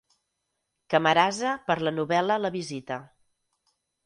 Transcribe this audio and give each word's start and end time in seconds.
Camarasa, 0.93 1.51
per 1.69 1.75
la 1.89 1.93
novel·la 1.99 2.39
La 2.47 2.53
visita. 2.57 2.99